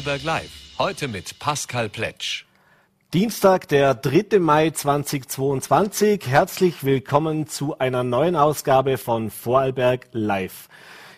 [0.00, 0.50] Vorarlberg Live.
[0.78, 2.44] Heute mit Pascal Pletsch.
[3.12, 4.38] Dienstag, der 3.
[4.38, 6.26] Mai 2022.
[6.26, 10.70] Herzlich willkommen zu einer neuen Ausgabe von Vorarlberg Live.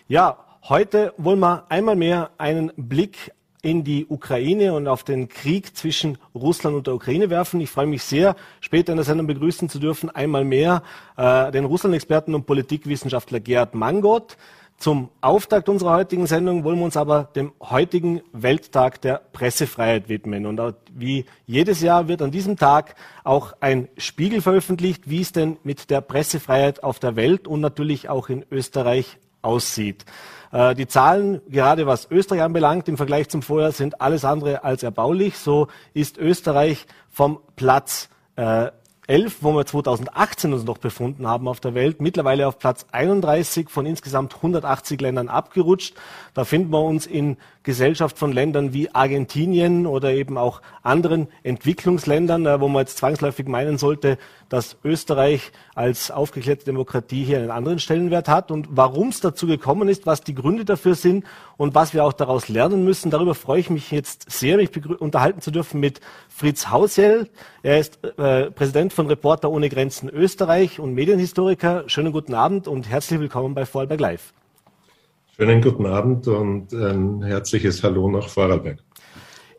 [0.09, 0.37] Ja,
[0.67, 3.31] heute wollen wir einmal mehr einen Blick
[3.61, 7.61] in die Ukraine und auf den Krieg zwischen Russland und der Ukraine werfen.
[7.61, 10.83] Ich freue mich sehr, später in der Sendung begrüßen zu dürfen, einmal mehr
[11.15, 14.35] äh, den Russland-Experten und Politikwissenschaftler Gerhard Mangot.
[14.77, 20.45] Zum Auftakt unserer heutigen Sendung wollen wir uns aber dem heutigen Welttag der Pressefreiheit widmen.
[20.45, 20.61] Und
[20.93, 25.89] wie jedes Jahr wird an diesem Tag auch ein Spiegel veröffentlicht, wie es denn mit
[25.89, 30.05] der Pressefreiheit auf der Welt und natürlich auch in Österreich aussieht.
[30.51, 34.83] Äh, die Zahlen, gerade was Österreich anbelangt, im Vergleich zum Vorjahr sind alles andere als
[34.83, 35.37] erbaulich.
[35.37, 38.71] So ist Österreich vom Platz äh,
[39.07, 43.69] 11, wo wir 2018 uns noch befunden haben auf der Welt, mittlerweile auf Platz 31
[43.69, 45.95] von insgesamt 180 Ländern abgerutscht.
[46.33, 52.45] Da finden wir uns in Gesellschaft von Ländern wie Argentinien oder eben auch anderen Entwicklungsländern,
[52.45, 54.17] äh, wo man jetzt zwangsläufig meinen sollte,
[54.49, 59.89] dass Österreich als aufgeklärte Demokratie hier einen anderen Stellenwert hat und warum es dazu gekommen
[59.89, 61.25] ist, was die Gründe dafür sind
[61.57, 63.11] und was wir auch daraus lernen müssen.
[63.11, 66.01] Darüber freue ich mich jetzt sehr, mich unterhalten zu dürfen mit
[66.35, 67.29] Fritz Hausjell.
[67.61, 71.83] Er ist äh, Präsident von Reporter ohne Grenzen Österreich und Medienhistoriker.
[71.85, 74.33] Schönen guten Abend und herzlich willkommen bei Vorarlberg Live.
[75.35, 78.79] Schönen guten Abend und ein herzliches Hallo nach Vorarlberg.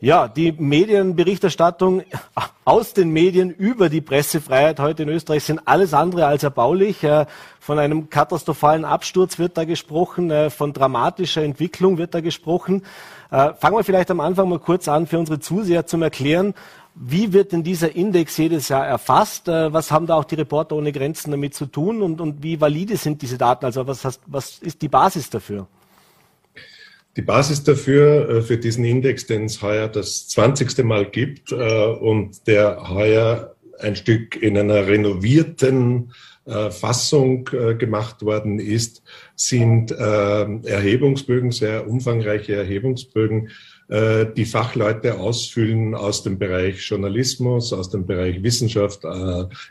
[0.01, 2.03] Ja, die Medienberichterstattung
[2.65, 7.03] aus den Medien über die Pressefreiheit heute in Österreich sind alles andere als erbaulich.
[7.05, 7.27] Äh,
[7.61, 12.83] von einem katastrophalen Absturz wird da gesprochen, äh, von dramatischer Entwicklung wird da gesprochen.
[13.31, 16.55] Äh, fangen wir vielleicht am Anfang mal kurz an, für unsere Zuseher zum Erklären,
[16.97, 19.49] wie wird denn dieser Index jedes Jahr erfasst?
[19.49, 22.97] Was haben da auch die Reporter ohne Grenzen damit zu tun und, und wie valide
[22.97, 23.65] sind diese Daten?
[23.65, 25.67] Also was, was ist die Basis dafür?
[27.17, 30.85] Die Basis dafür, äh, für diesen Index, den es heuer das 20.
[30.85, 36.13] Mal gibt äh, und der heuer ein Stück in einer renovierten
[36.47, 37.45] äh, Fassung
[37.79, 39.03] gemacht worden ist,
[39.35, 43.49] sind Erhebungsbögen, sehr umfangreiche Erhebungsbögen,
[43.91, 49.03] die Fachleute ausfüllen aus dem Bereich Journalismus, aus dem Bereich Wissenschaft,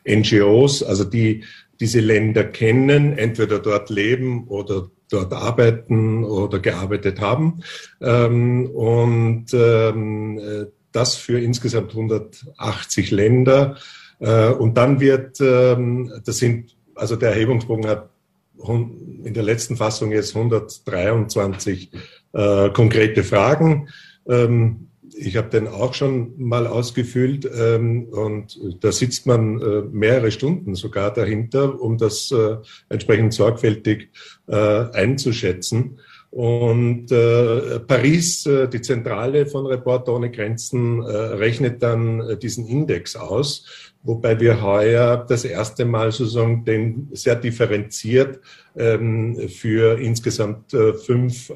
[0.07, 1.43] NGOs, also die
[1.79, 7.63] diese Länder kennen, entweder dort leben oder dort arbeiten oder gearbeitet haben.
[8.01, 13.77] Ähm, und ähm, das für insgesamt 180 Länder.
[14.19, 18.09] Äh, und dann wird, ähm, das sind, also der Erhebungsbogen hat
[18.55, 21.91] in der letzten Fassung jetzt 123
[22.33, 23.89] äh, konkrete Fragen.
[24.27, 30.31] Ähm, ich habe den auch schon mal ausgefüllt ähm, und da sitzt man äh, mehrere
[30.31, 32.57] Stunden sogar dahinter, um das äh,
[32.89, 34.09] entsprechend sorgfältig
[34.47, 35.99] äh, einzuschätzen.
[36.33, 42.65] Und äh, Paris, äh, die Zentrale von Reporter ohne Grenzen, äh, rechnet dann äh, diesen
[42.65, 48.39] Index aus, wobei wir heuer das erste Mal sozusagen den sehr differenziert
[48.75, 51.49] ähm, für insgesamt äh, fünf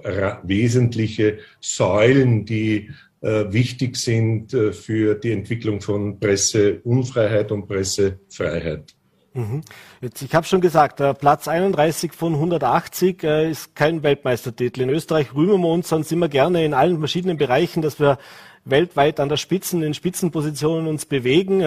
[0.44, 2.90] wesentliche Säulen, die
[3.22, 8.94] äh, wichtig sind äh, für die Entwicklung von Presseunfreiheit und Pressefreiheit.
[9.34, 9.62] Mhm.
[10.02, 14.82] Jetzt, ich habe schon gesagt, äh, Platz 31 von 180 äh, ist kein Weltmeistertitel.
[14.82, 18.20] In Österreich rühmen wir uns sonst immer gerne in allen verschiedenen Bereichen, dass wir
[18.66, 21.62] weltweit an der Spitzen, in Spitzenpositionen uns bewegen.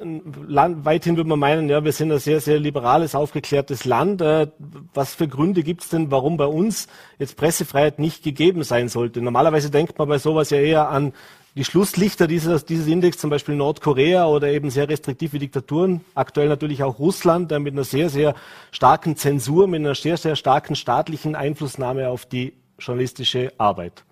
[0.00, 4.22] Weithin würde man meinen, ja, wir sind ein sehr, sehr liberales, aufgeklärtes Land.
[4.22, 4.48] Äh,
[4.94, 9.20] was für Gründe gibt es denn, warum bei uns jetzt Pressefreiheit nicht gegeben sein sollte?
[9.20, 11.12] Normalerweise denkt man bei sowas ja eher an
[11.54, 16.82] die Schlusslichter dieses, dieses Index, zum Beispiel Nordkorea oder eben sehr restriktive Diktaturen, aktuell natürlich
[16.82, 18.34] auch Russland, mit einer sehr, sehr
[18.70, 24.04] starken Zensur, mit einer sehr, sehr starken staatlichen Einflussnahme auf die journalistische Arbeit.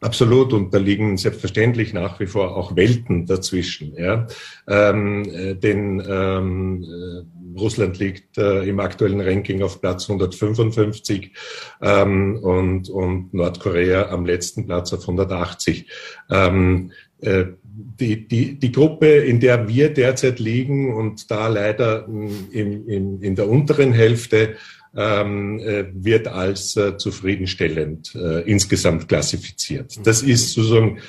[0.00, 3.94] Absolut, und da liegen selbstverständlich nach wie vor auch Welten dazwischen.
[3.96, 4.26] Ja.
[4.68, 11.32] Ähm, äh, denn ähm, äh, Russland liegt äh, im aktuellen Ranking auf Platz 155
[11.80, 15.86] ähm, und, und Nordkorea am letzten Platz auf 180.
[16.30, 22.86] Ähm, äh, die, die, die Gruppe, in der wir derzeit liegen und da leider in,
[22.86, 24.54] in, in der unteren Hälfte
[24.96, 29.98] ähm, äh, wird als äh, zufriedenstellend äh, insgesamt klassifiziert.
[30.04, 31.00] Das ist sozusagen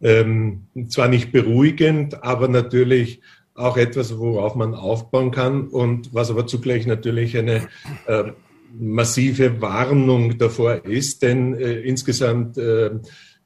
[0.00, 3.20] ähm, zwar nicht beruhigend, aber natürlich
[3.54, 7.68] auch etwas, worauf man aufbauen kann und was aber zugleich natürlich eine
[8.06, 8.32] äh,
[8.76, 12.56] massive Warnung davor ist, denn äh, insgesamt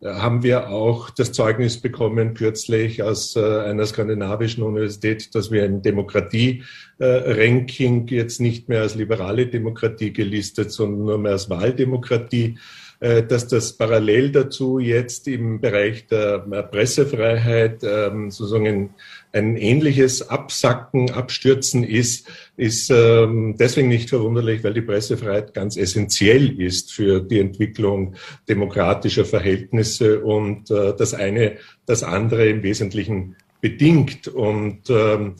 [0.05, 5.83] haben wir auch das Zeugnis bekommen kürzlich aus äh, einer skandinavischen Universität, dass wir ein
[5.83, 12.59] Demokratie-Ranking jetzt nicht mehr als liberale Demokratie gelistet, sondern nur mehr als Wahldemokratie
[13.01, 18.91] äh, dass das parallel dazu jetzt im Bereich der Pressefreiheit ähm, sozusagen
[19.33, 22.27] ein ähnliches Absacken, Abstürzen ist,
[22.57, 28.15] ist ähm, deswegen nicht verwunderlich, weil die Pressefreiheit ganz essentiell ist für die Entwicklung
[28.49, 34.29] demokratischer Verhältnisse und äh, das eine das andere im Wesentlichen bedingt.
[34.29, 35.37] Und ähm,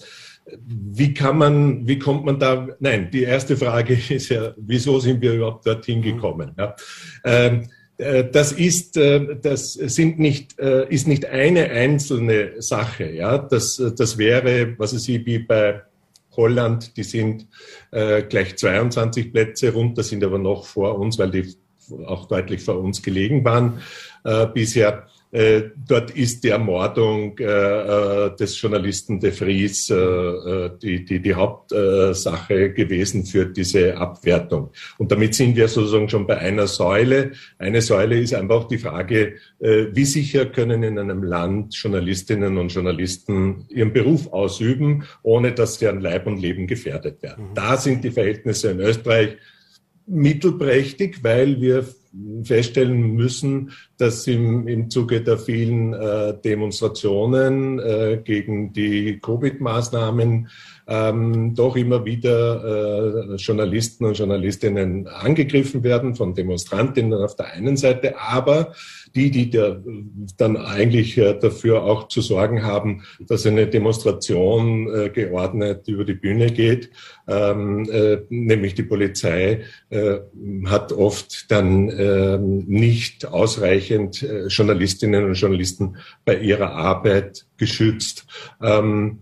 [0.67, 2.69] wie kann man, wie kommt man da?
[2.81, 6.53] Nein, die erste Frage ist ja, wieso sind wir überhaupt dorthin gekommen?
[6.59, 6.75] Ja?
[7.25, 7.67] Ähm, äh,
[7.99, 13.11] das ist, äh, das sind nicht, äh, ist nicht eine einzelne Sache.
[13.11, 15.83] Ja, das, das wäre, was sehe, wie bei
[16.37, 17.49] Holland, die sind
[17.91, 21.57] gleich 22 Plätze runter, sind aber noch vor uns, weil die
[22.07, 23.81] auch deutlich vor uns gelegen waren
[24.55, 25.09] bisher.
[25.31, 32.73] Äh, dort ist die Ermordung äh, äh, des Journalisten de Vries die, die, die Hauptsache
[32.73, 34.71] gewesen für diese Abwertung.
[34.97, 37.33] Und damit sind wir sozusagen schon bei einer Säule.
[37.59, 43.67] Eine Säule ist einfach die Frage, wie sicher können in einem Land Journalistinnen und Journalisten
[43.69, 47.51] ihren Beruf ausüben, ohne dass sie an Leib und Leben gefährdet werden.
[47.51, 47.55] Mhm.
[47.55, 49.37] Da sind die Verhältnisse in Österreich
[50.09, 51.85] mittelprächtig, weil wir
[52.43, 60.49] feststellen müssen, dass im, im Zuge der vielen äh, Demonstrationen äh, gegen die Covid-Maßnahmen
[60.87, 67.77] ähm, doch immer wieder äh, Journalisten und Journalistinnen angegriffen werden von Demonstrantinnen auf der einen
[67.77, 68.73] Seite, aber
[69.19, 69.83] die, die der,
[70.37, 76.15] dann eigentlich äh, dafür auch zu sorgen haben, dass eine Demonstration äh, geordnet über die
[76.15, 76.91] Bühne geht,
[77.27, 79.65] ähm, äh, nämlich die Polizei,
[80.67, 88.27] hat oft dann äh, nicht ausreichend Journalistinnen und Journalisten bei ihrer Arbeit geschützt.
[88.63, 89.21] Ähm,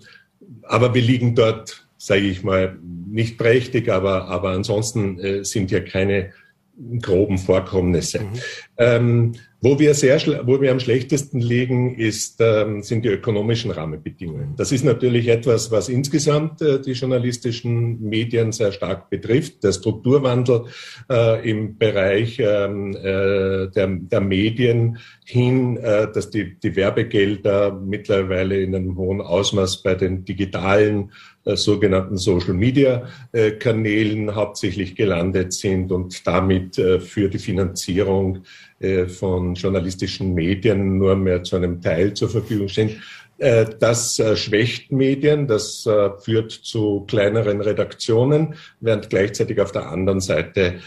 [0.62, 5.80] aber wir liegen dort, sage ich mal, nicht prächtig, aber, aber ansonsten äh, sind ja
[5.80, 6.32] keine
[7.00, 8.20] groben Vorkommnisse.
[8.20, 8.32] Mhm.
[8.78, 14.54] Ähm, wo wir sehr, wo wir am schlechtesten liegen, ist, ähm, sind die ökonomischen Rahmenbedingungen.
[14.56, 19.64] Das ist natürlich etwas, was insgesamt äh, die journalistischen Medien sehr stark betrifft.
[19.64, 20.66] Der Strukturwandel
[21.10, 28.76] äh, im Bereich ähm, äh, der, der Medien hin, dass die, die Werbegelder mittlerweile in
[28.76, 31.10] einem hohen Ausmaß bei den digitalen
[31.54, 33.52] sogenannten Social Media äh,
[34.34, 38.42] hauptsächlich gelandet sind und damit äh, für die Finanzierung
[38.80, 43.00] äh, von journalistischen Medien nur mehr zu einem Teil zur Verfügung stehen.
[43.38, 45.88] Äh, das äh, schwächt Medien, das
[46.20, 50.80] führt zu kleineren Redaktionen, während gleichzeitig auf der anderen Seite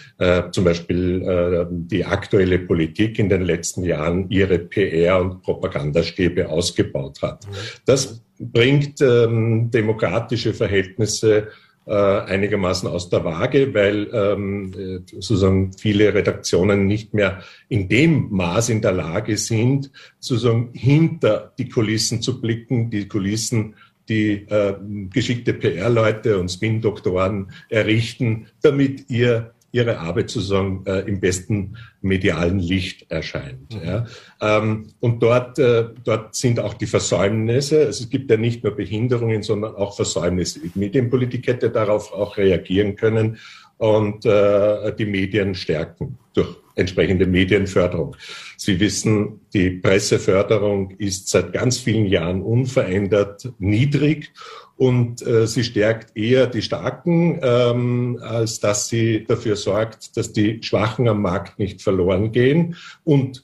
[0.52, 7.46] zum Beispiel die aktuelle Politik in den letzten Jahren ihre PR- und Propagandastäbe ausgebaut hat.
[7.48, 7.52] Mhm.
[7.86, 11.50] Das bringt ähm, demokratische Verhältnisse
[11.90, 18.30] äh, einigermaßen aus der Waage, weil ähm, äh, sozusagen viele Redaktionen nicht mehr in dem
[18.30, 23.74] Maß in der Lage sind, sozusagen hinter die Kulissen zu blicken, die Kulissen
[24.08, 24.76] die äh,
[25.12, 33.10] geschickte PR-Leute und Spin-Doktoren errichten, damit ihr ihre Arbeit sozusagen äh, im besten medialen Licht
[33.12, 33.74] erscheint.
[33.74, 33.88] Mhm.
[33.88, 34.06] Ja.
[34.42, 38.76] Ähm, und dort, äh, dort sind auch die Versäumnisse, also es gibt ja nicht nur
[38.76, 40.60] Behinderungen, sondern auch Versäumnisse.
[40.60, 43.38] Die Medienpolitik hätte darauf auch reagieren können
[43.78, 48.16] und äh, die Medien stärken durch entsprechende Medienförderung.
[48.58, 54.32] Sie wissen, die Presseförderung ist seit ganz vielen Jahren unverändert niedrig
[54.80, 60.64] und äh, sie stärkt eher die Starken, ähm, als dass sie dafür sorgt, dass die
[60.64, 62.78] Schwachen am Markt nicht verloren gehen.
[63.04, 63.44] Und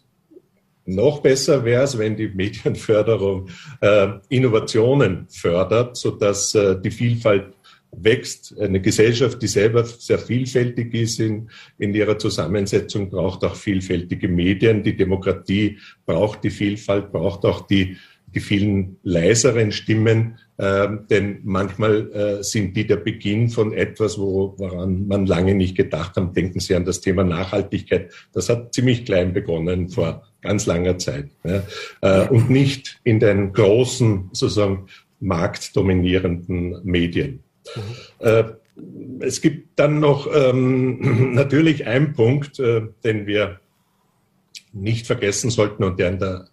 [0.86, 3.50] noch besser wäre es, wenn die Medienförderung
[3.82, 7.48] äh, Innovationen fördert, sodass äh, die Vielfalt
[7.92, 8.58] wächst.
[8.58, 14.84] Eine Gesellschaft, die selber sehr vielfältig ist in, in ihrer Zusammensetzung, braucht auch vielfältige Medien.
[14.84, 17.98] Die Demokratie braucht die Vielfalt, braucht auch die,
[18.36, 24.54] die vielen leiseren Stimmen, ähm, denn manchmal äh, sind die der Beginn von etwas, wo,
[24.58, 26.36] woran man lange nicht gedacht hat.
[26.36, 28.12] Denken Sie an das Thema Nachhaltigkeit.
[28.34, 31.30] Das hat ziemlich klein begonnen vor ganz langer Zeit.
[31.44, 31.64] Ja.
[32.02, 34.88] Äh, und nicht in den großen, sozusagen
[35.20, 37.44] marktdominierenden Medien.
[37.76, 37.82] Mhm.
[38.20, 38.44] Äh,
[39.20, 43.60] es gibt dann noch ähm, natürlich einen Punkt, äh, den wir
[44.74, 46.48] nicht vergessen sollten und der in der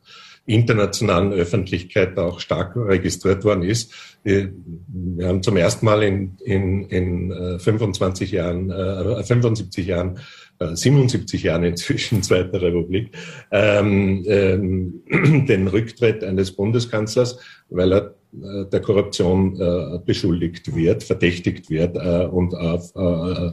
[0.47, 3.93] internationalen Öffentlichkeit auch stark registriert worden ist.
[4.25, 4.53] Wir,
[5.23, 10.19] haben zum ersten Mal in, in, in 25 äh, Jahren, äh, 75 Jahren,
[10.59, 13.11] äh, 77 Jahren inzwischen Zweiter Republik,
[13.51, 15.03] ähm, ähm,
[15.47, 21.97] den Rücktritt eines Bundeskanzlers, weil er der Korruption äh, beschuldigt wird, verdächtigt wird.
[21.97, 23.51] Äh, und, äh,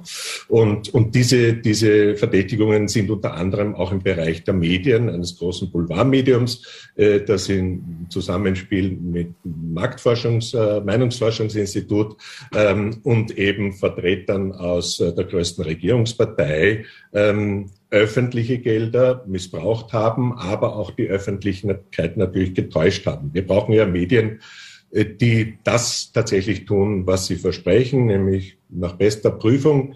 [0.47, 5.69] und, und diese, diese Verdächtigungen sind unter anderem auch im Bereich der Medien, eines großen
[5.69, 12.15] Boulevardmediums, äh, das in Zusammenspiel mit Marktforschungs-, äh, Meinungsforschungsinstitut
[12.55, 20.77] ähm, und eben Vertretern aus äh, der größten Regierungspartei ähm, öffentliche Gelder missbraucht haben, aber
[20.77, 23.33] auch die Öffentlichkeit natürlich getäuscht haben.
[23.33, 29.31] Wir brauchen ja Medien, äh, die das tatsächlich tun, was sie versprechen, nämlich nach bester
[29.31, 29.95] Prüfung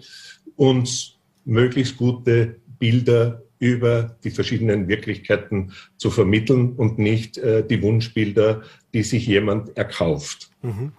[0.56, 8.62] uns möglichst gute Bilder über die verschiedenen Wirklichkeiten zu vermitteln und nicht äh, die Wunschbilder,
[8.92, 10.50] die sich jemand erkauft.
[10.62, 10.92] Mhm.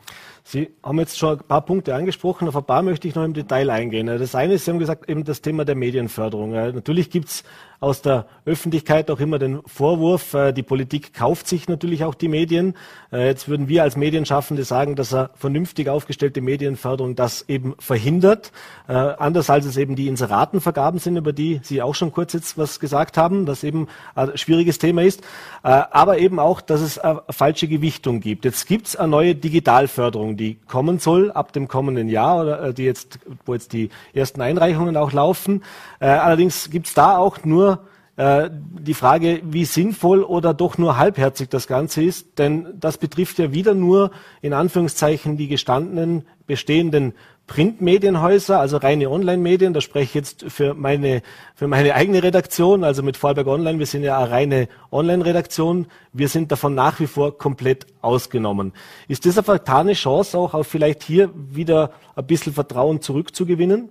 [0.47, 3.33] Sie haben jetzt schon ein paar Punkte angesprochen, auf ein paar möchte ich noch im
[3.33, 4.05] Detail eingehen.
[4.05, 6.51] Das eine ist, Sie haben gesagt, eben das Thema der Medienförderung.
[6.51, 7.43] Natürlich gibt es
[7.79, 12.27] aus der Öffentlichkeit auch immer den Vorwurf, äh, die Politik kauft sich natürlich auch die
[12.27, 12.75] Medien.
[13.12, 18.51] Äh, jetzt würden wir als Medienschaffende sagen, dass eine vernünftig aufgestellte Medienförderung das eben verhindert.
[18.88, 22.58] Äh, anders als es eben die Inseratenvergaben sind, über die Sie auch schon kurz jetzt
[22.58, 25.22] was gesagt haben, das eben ein schwieriges Thema ist.
[25.62, 28.46] Aber eben auch, dass es eine falsche Gewichtung gibt.
[28.46, 32.84] Jetzt gibt es eine neue Digitalförderung, die kommen soll ab dem kommenden Jahr oder die
[32.84, 35.63] jetzt, wo jetzt die ersten Einreichungen auch laufen.
[36.00, 37.75] Allerdings gibt es da auch nur
[38.17, 43.39] äh, die Frage, wie sinnvoll oder doch nur halbherzig das Ganze ist, denn das betrifft
[43.39, 47.13] ja wieder nur in Anführungszeichen die gestandenen bestehenden
[47.48, 49.74] Printmedienhäuser, also reine Online-Medien.
[49.74, 51.22] Da spreche ich jetzt für meine,
[51.55, 53.79] für meine eigene Redaktion, also mit Vorarlberg Online.
[53.79, 55.88] Wir sind ja eine reine Online-Redaktion.
[56.12, 58.74] Wir sind davon nach wie vor komplett ausgenommen.
[59.07, 63.89] Ist das eine vertane Chance, auch auf vielleicht hier wieder ein bisschen Vertrauen zurückzugewinnen?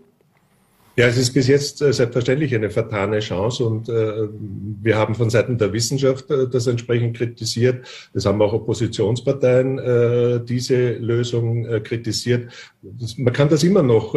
[0.97, 4.29] Ja, es ist bis jetzt äh, selbstverständlich eine vertane Chance und äh,
[4.81, 7.85] wir haben von Seiten der Wissenschaft äh, das entsprechend kritisiert.
[8.13, 12.53] Es haben auch Oppositionsparteien diese Lösung kritisiert.
[13.17, 14.15] Man kann das immer noch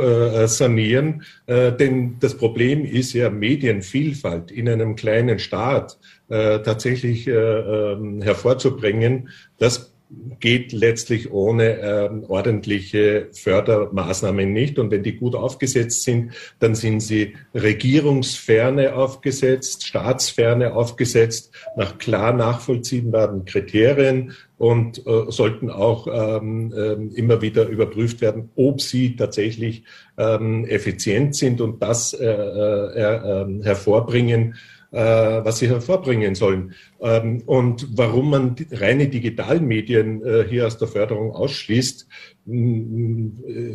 [0.48, 5.98] sanieren, denn das Problem ist ja Medienvielfalt in einem kleinen Staat
[6.30, 9.30] tatsächlich äh, äh, hervorzubringen.
[9.58, 9.94] Das
[10.40, 14.80] geht letztlich ohne ähm, ordentliche Fördermaßnahmen nicht.
[14.80, 22.34] Und wenn die gut aufgesetzt sind, dann sind sie regierungsferne aufgesetzt, staatsferne aufgesetzt, nach klar
[22.34, 29.84] nachvollziehbaren Kriterien und äh, sollten auch ähm, äh, immer wieder überprüft werden, ob sie tatsächlich
[30.18, 36.74] ähm, effizient sind und das äh, äh, ähm, hervorbringen, äh, was sie hervorbringen sollen.
[37.02, 42.08] Ähm, und warum man reine Digitalmedien äh, hier aus der Förderung ausschließt,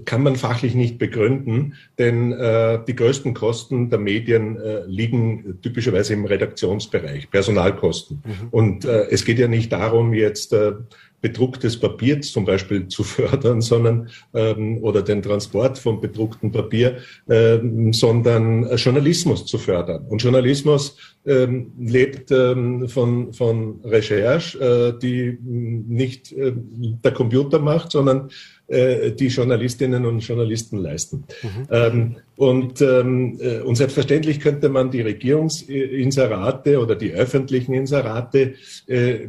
[0.07, 6.25] kann man fachlich nicht begründen, denn äh, die größten Kosten der Medien liegen typischerweise im
[6.25, 8.23] Redaktionsbereich, Personalkosten.
[8.25, 8.49] Mhm.
[8.51, 10.57] Und es geht ja nicht darum, jetzt
[11.23, 16.99] bedrucktes Papier zum Beispiel zu fördern, sondern ähm, oder den Transport von bedrucktem Papier,
[17.31, 20.05] ähm, sondern Journalismus zu fördern.
[20.09, 27.93] Und Journalismus ähm, lebt ähm, von, von Recherche, äh, die nicht äh, der Computer macht,
[27.93, 28.29] sondern
[28.73, 31.25] äh, die Journalistinnen und Journalisten leisten.
[31.43, 31.67] Mhm.
[31.71, 38.55] Ähm, und, ähm, äh, und selbstverständlich könnte man die Regierungsinserate oder die öffentlichen Inserate
[38.87, 39.29] äh,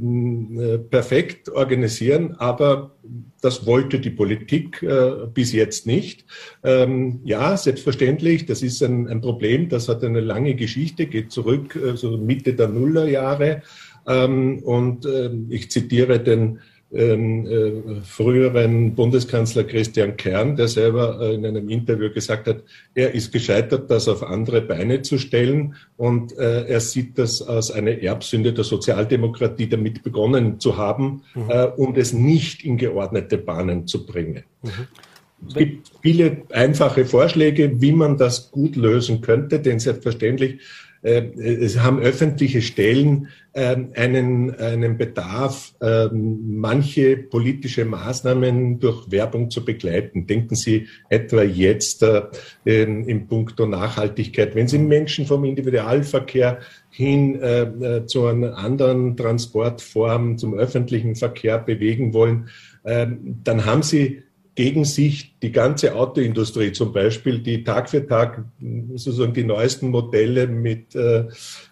[0.90, 2.96] perfekt organisieren, aber
[3.42, 6.26] das wollte die Politik äh, bis jetzt nicht.
[6.64, 11.78] Ähm, ja, selbstverständlich, das ist ein, ein, Problem, das hat eine lange Geschichte, geht zurück,
[11.84, 13.62] also Mitte der Nullerjahre.
[14.08, 16.60] Ähm, und äh, ich zitiere den
[16.94, 23.14] ähm, äh, früheren Bundeskanzler Christian Kern, der selber äh, in einem Interview gesagt hat, er
[23.14, 28.02] ist gescheitert, das auf andere Beine zu stellen und äh, er sieht das als eine
[28.02, 31.50] Erbsünde der Sozialdemokratie, damit begonnen zu haben, mhm.
[31.50, 34.44] äh, um es nicht in geordnete Bahnen zu bringen.
[34.62, 34.70] Mhm.
[35.48, 40.62] Es gibt viele einfache Vorschläge, wie man das gut lösen könnte, denn selbstverständlich
[41.04, 49.66] es haben öffentliche Stellen ähm, einen, einen Bedarf, ähm, manche politische Maßnahmen durch Werbung zu
[49.66, 50.26] begleiten.
[50.28, 52.22] Denken Sie etwa jetzt äh,
[52.64, 54.56] im Puncto Nachhaltigkeit.
[54.56, 62.14] Wenn Sie Menschen vom Individualverkehr hin äh, zu einer anderen Transportform, zum öffentlichen Verkehr bewegen
[62.14, 62.48] wollen,
[62.86, 64.24] ähm, dann haben Sie
[64.56, 68.46] gegen sich die ganze Autoindustrie zum Beispiel, die Tag für Tag
[68.94, 71.26] sozusagen die neuesten Modelle mit, äh,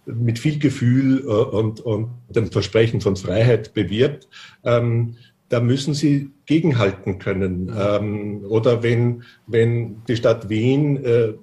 [0.05, 4.27] mit viel Gefühl äh, und, und dem Versprechen von Freiheit bewirbt,
[4.63, 5.15] ähm,
[5.49, 7.71] da müssen sie gegenhalten können.
[7.77, 11.33] Ähm, oder wenn, wenn die Stadt Wien äh,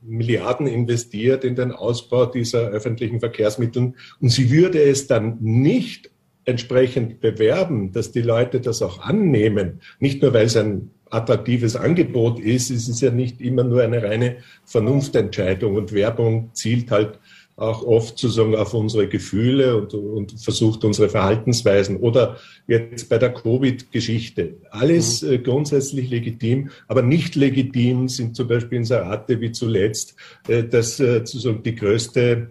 [0.00, 6.11] Milliarden investiert in den Ausbau dieser öffentlichen Verkehrsmittel und sie würde es dann nicht
[6.44, 12.40] entsprechend bewerben, dass die Leute das auch annehmen, nicht nur weil es ein attraktives Angebot
[12.40, 17.18] ist, es ist ja nicht immer nur eine reine Vernunftentscheidung und Werbung zielt halt
[17.56, 23.32] auch oft sozusagen auf unsere Gefühle und, und versucht unsere Verhaltensweisen oder jetzt bei der
[23.32, 24.54] Covid-Geschichte.
[24.70, 25.32] Alles mhm.
[25.32, 30.16] äh, grundsätzlich legitim, aber nicht legitim sind zum Beispiel Inserate wie zuletzt,
[30.48, 32.50] äh, dass äh, sozusagen die größte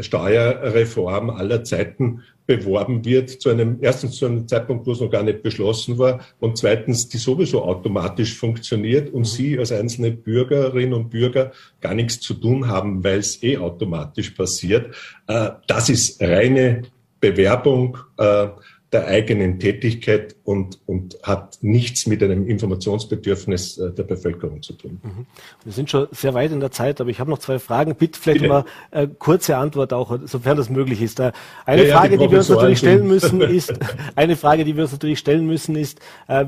[0.00, 2.22] Steuerreform aller Zeiten
[2.56, 6.20] beworben wird, zu einem, erstens zu einem Zeitpunkt, wo es noch gar nicht beschlossen war
[6.40, 9.24] und zweitens, die sowieso automatisch funktioniert und mhm.
[9.24, 14.30] Sie als einzelne Bürgerinnen und Bürger gar nichts zu tun haben, weil es eh automatisch
[14.30, 14.94] passiert.
[15.26, 16.82] Äh, das ist reine
[17.20, 17.98] Bewerbung.
[18.18, 18.48] Äh,
[18.92, 25.00] der eigenen Tätigkeit und, und hat nichts mit einem Informationsbedürfnis äh, der Bevölkerung zu tun.
[25.02, 25.26] Mhm.
[25.62, 27.94] Wir sind schon sehr weit in der Zeit, aber ich habe noch zwei Fragen.
[27.94, 28.52] Bitte vielleicht Bitte.
[28.52, 31.20] mal äh, kurze Antwort auch, sofern das möglich ist.
[31.20, 31.32] Äh,
[31.64, 33.72] eine ja, Frage, ja, die, die wir uns natürlich stellen müssen, ist
[34.16, 36.00] eine Frage, die wir uns natürlich stellen müssen, ist,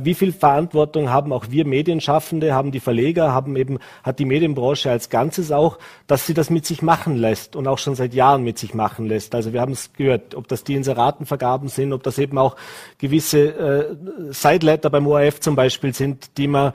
[0.03, 4.91] wie viel Verantwortung haben auch wir Medienschaffende, haben die Verleger, haben eben hat die Medienbranche
[4.91, 8.43] als Ganzes auch, dass sie das mit sich machen lässt und auch schon seit Jahren
[8.43, 9.35] mit sich machen lässt.
[9.35, 12.57] Also wir haben es gehört, ob das die Inseratenvergaben sind, ob das eben auch
[12.99, 16.73] gewisse äh, beim ORF zum Beispiel sind, die man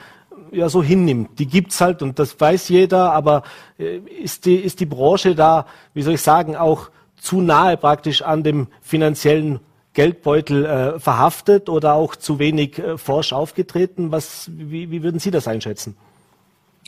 [0.52, 1.40] ja so hinnimmt.
[1.40, 3.44] Die gibt's halt und das weiß jeder, aber
[3.78, 8.22] äh, ist, die, ist die Branche da, wie soll ich sagen, auch zu nahe praktisch
[8.22, 9.60] an dem finanziellen
[9.94, 14.12] Geldbeutel äh, verhaftet oder auch zu wenig äh, forsch aufgetreten?
[14.12, 15.98] Was, wie, wie würden Sie das einschätzen?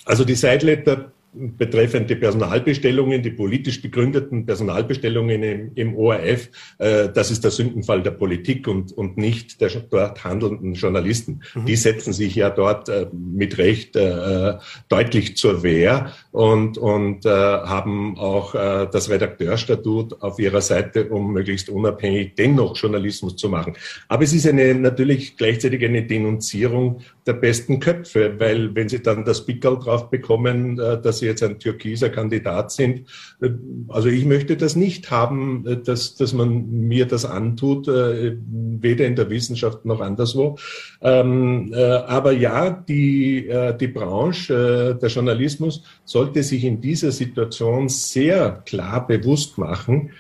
[0.06, 7.32] Also die Sideletter betreffend die Personalbestellungen, die politisch begründeten Personalbestellungen im, im ORF, äh, das
[7.32, 11.42] ist der Sündenfall der Politik und, und nicht der dort handelnden Journalisten.
[11.56, 11.66] Mhm.
[11.66, 14.56] Die setzen sich ja dort äh, mit Recht äh,
[14.90, 21.34] deutlich zur Wehr und, und äh, haben auch äh, das Redakteurstatut auf ihrer Seite, um
[21.34, 23.74] möglichst unabhängig dennoch Journalismus zu machen.
[24.08, 29.26] Aber es ist eine natürlich gleichzeitig eine Denunzierung der besten Köpfe, weil wenn sie dann
[29.26, 33.08] das Pickel drauf bekommen, äh, dass sie jetzt ein türkiser Kandidat sind,
[33.42, 33.50] äh,
[33.90, 39.16] also ich möchte das nicht haben, äh, dass, dass man mir das antut, weder in
[39.16, 40.58] der Wissenschaft noch anderswo.
[41.02, 45.84] Ähm, aber ja, die, die Branche, der Journalismus
[46.22, 50.12] sollte sich in dieser Situation sehr klar bewusst machen,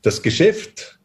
[0.00, 0.98] das Geschäft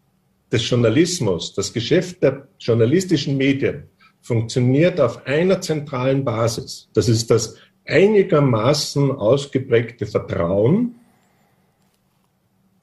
[0.49, 3.83] des Journalismus, das Geschäft der journalistischen Medien,
[4.21, 6.87] funktioniert auf einer zentralen Basis.
[6.93, 10.95] Das ist das einigermaßen ausgeprägte Vertrauen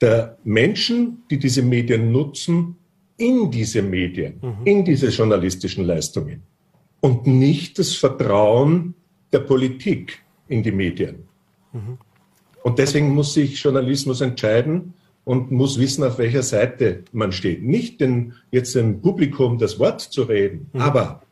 [0.01, 2.75] der Menschen, die diese Medien nutzen,
[3.17, 4.65] in diese Medien, mhm.
[4.65, 6.43] in diese journalistischen Leistungen
[7.01, 8.93] und nicht das Vertrauen
[9.31, 11.27] der Politik in die Medien.
[11.71, 11.97] Mhm.
[12.63, 14.93] Und deswegen muss sich Journalismus entscheiden
[15.25, 17.63] und muss wissen, auf welcher Seite man steht.
[17.63, 20.81] Nicht den, jetzt dem Publikum das Wort zu reden, mhm.
[20.81, 21.23] aber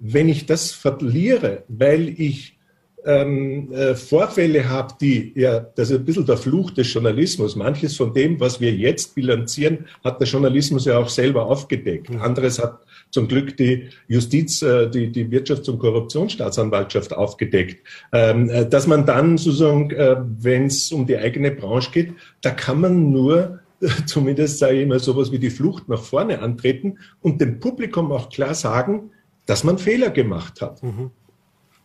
[0.00, 2.58] wenn ich das verliere, weil ich
[3.04, 7.56] ähm, äh, Vorfälle habe, die, ja, das ist ein bisschen der Fluch des Journalismus.
[7.56, 12.10] Manches von dem, was wir jetzt bilanzieren, hat der Journalismus ja auch selber aufgedeckt.
[12.20, 17.84] Anderes hat zum Glück die Justiz, äh, die, die Wirtschafts- und Korruptionsstaatsanwaltschaft aufgedeckt.
[18.12, 22.50] Ähm, äh, dass man dann sozusagen, äh, wenn es um die eigene Branche geht, da
[22.50, 23.60] kann man nur
[24.06, 28.28] zumindest sage ich immer sowas wie die Flucht nach vorne antreten und dem Publikum auch
[28.28, 29.10] klar sagen,
[29.46, 30.82] dass man Fehler gemacht hat.
[30.82, 31.10] Mhm.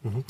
[0.03, 0.23] Mhm.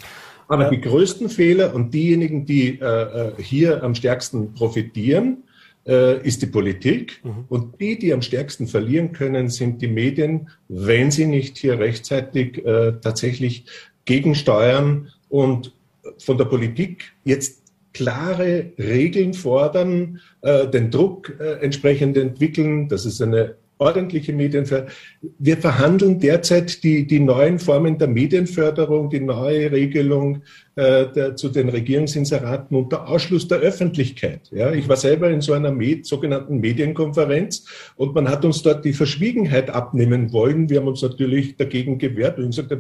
[0.48, 0.70] Aber ja.
[0.70, 5.44] die größten Fehler und diejenigen, die äh, äh, hier am stärksten profitieren,
[5.88, 7.22] äh, ist die Politik.
[7.24, 7.46] Mhm.
[7.50, 12.66] Und die, die am stärksten verlieren können, sind die Medien, wenn sie nicht hier rechtzeitig
[12.66, 13.66] äh, tatsächlich
[14.06, 15.74] gegensteuern und
[16.18, 17.62] von der Politik jetzt
[17.94, 24.92] klare Regeln fordern, äh, den Druck äh, entsprechend entwickeln, dass es eine ordentliche Medienförderung.
[25.40, 30.44] Wir verhandeln derzeit die, die neuen Formen der Medienförderung, die neue Regelung
[30.76, 34.50] äh, der, zu den Regierungsinseraten unter Ausschluss der Öffentlichkeit.
[34.52, 38.86] Ja, ich war selber in so einer Med, sogenannten Medienkonferenz und man hat uns dort
[38.86, 40.70] die Verschwiegenheit abnehmen wollen.
[40.70, 42.74] Wir haben uns natürlich dagegen gewehrt und gesagt,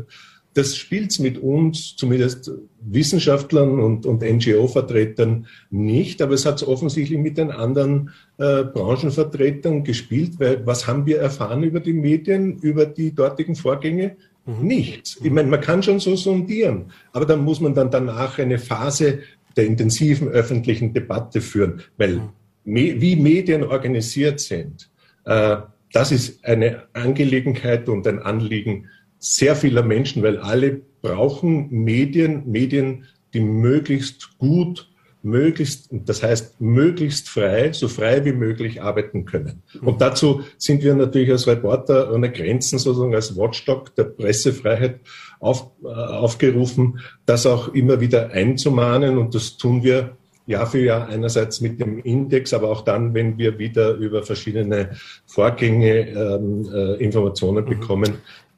[0.56, 7.20] das spielt mit uns, zumindest Wissenschaftlern und, und NGO-Vertretern nicht, aber es hat es offensichtlich
[7.20, 12.86] mit den anderen äh, Branchenvertretern gespielt, weil was haben wir erfahren über die Medien, über
[12.86, 14.16] die dortigen Vorgänge?
[14.46, 14.66] Mhm.
[14.66, 15.20] Nichts.
[15.22, 19.20] Ich meine, man kann schon so sondieren, aber dann muss man dann danach eine Phase
[19.58, 22.22] der intensiven öffentlichen Debatte führen, weil
[22.64, 24.90] me wie Medien organisiert sind,
[25.26, 25.58] äh,
[25.92, 28.90] das ist eine Angelegenheit und ein Anliegen
[29.26, 34.88] sehr vieler Menschen, weil alle brauchen Medien, Medien, die möglichst gut
[35.24, 39.64] möglichst, das heißt möglichst frei, so frei wie möglich arbeiten können.
[39.82, 45.00] Und dazu sind wir natürlich als Reporter ohne Grenzen sozusagen als Watchdog der Pressefreiheit
[45.40, 49.18] auf, äh, aufgerufen, das auch immer wieder einzumahnen.
[49.18, 53.40] Und das tun wir Jahr für Jahr einerseits mit dem Index, aber auch dann, wenn
[53.40, 54.92] wir wieder über verschiedene
[55.26, 57.70] Vorgänge ähm, äh, Informationen mhm.
[57.70, 58.14] bekommen,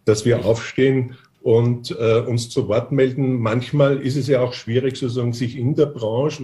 [0.08, 3.40] dass wir aufstehen und äh, uns zu Wort melden.
[3.40, 6.44] Manchmal ist es ja auch schwierig, sozusagen sich in der Branche,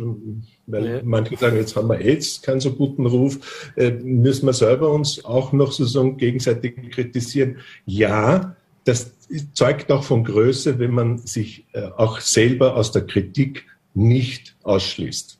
[0.67, 1.01] weil ja.
[1.03, 5.25] manche sagen, jetzt haben wir jetzt keinen so guten Ruf, äh, müssen wir selber uns
[5.25, 7.57] auch noch sozusagen gegenseitig kritisieren.
[7.85, 9.11] Ja, das
[9.53, 15.39] zeugt auch von Größe, wenn man sich äh, auch selber aus der Kritik nicht ausschließt.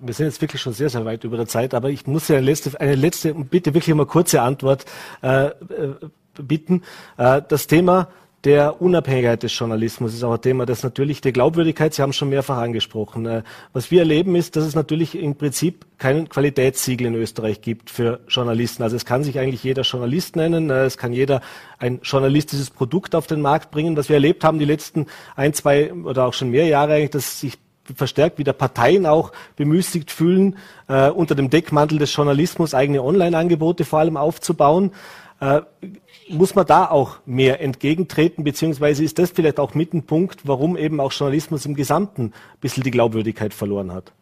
[0.00, 2.36] Wir sind jetzt wirklich schon sehr, sehr weit über der Zeit, aber ich muss ja
[2.36, 4.86] eine letzte, eine letzte und bitte wirklich mal kurze Antwort
[5.22, 5.52] äh, äh
[6.42, 6.82] bitten.
[7.16, 8.08] Äh, das Thema
[8.44, 12.28] der Unabhängigkeit des Journalismus ist auch ein Thema, das natürlich die Glaubwürdigkeit, Sie haben schon
[12.28, 13.24] mehrfach angesprochen.
[13.24, 13.42] Äh,
[13.72, 18.20] was wir erleben ist, dass es natürlich im Prinzip keinen Qualitätssiegel in Österreich gibt für
[18.28, 18.82] Journalisten.
[18.82, 21.40] Also es kann sich eigentlich jeder Journalist nennen, äh, es kann jeder
[21.78, 23.96] ein journalistisches Produkt auf den Markt bringen.
[23.96, 27.40] Was wir erlebt haben die letzten ein, zwei oder auch schon mehr Jahre eigentlich, dass
[27.40, 27.58] sich
[27.94, 30.56] verstärkt wieder Parteien auch bemüßigt fühlen,
[30.88, 34.92] äh, unter dem Deckmantel des Journalismus eigene Online-Angebote vor allem aufzubauen.
[35.44, 35.60] Äh,
[36.30, 40.74] muss man da auch mehr entgegentreten, beziehungsweise ist das vielleicht auch mit ein Punkt, warum
[40.76, 44.12] eben auch Journalismus im Gesamten ein bisschen die Glaubwürdigkeit verloren hat?